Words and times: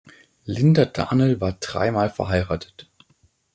Linda 0.45 0.85
Darnell 0.85 1.39
war 1.41 1.53
drei 1.59 1.91
Mal 1.91 2.09
verheiratet. 2.09 2.89